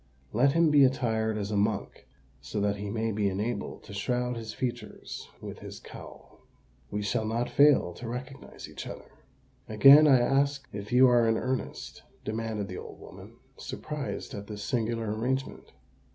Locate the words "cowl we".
5.79-7.03